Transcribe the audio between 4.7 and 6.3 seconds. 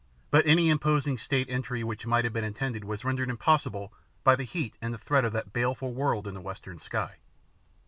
and the threat of that baleful world